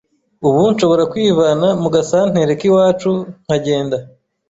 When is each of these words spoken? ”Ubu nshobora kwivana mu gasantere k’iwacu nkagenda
”Ubu 0.47 0.61
nshobora 0.73 1.03
kwivana 1.11 1.67
mu 1.81 1.89
gasantere 1.95 2.51
k’iwacu 2.59 3.11
nkagenda 3.43 3.97